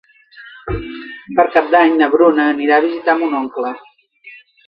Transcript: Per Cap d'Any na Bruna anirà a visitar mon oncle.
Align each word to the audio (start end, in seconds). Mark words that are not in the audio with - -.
Per 1.39 1.45
Cap 1.57 1.67
d'Any 1.75 1.93
na 1.99 2.09
Bruna 2.15 2.47
anirà 2.53 2.79
a 2.81 2.85
visitar 2.87 3.17
mon 3.21 3.39
oncle. 3.43 3.77